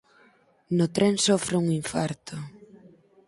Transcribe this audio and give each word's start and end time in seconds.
No 0.77 0.87
tren 0.99 1.19
sofre 1.25 1.59
un 1.59 1.69
infarto. 1.75 2.43